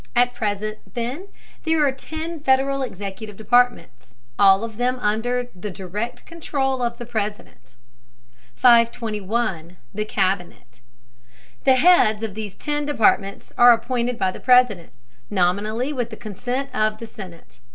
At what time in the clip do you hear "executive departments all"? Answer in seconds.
2.81-4.63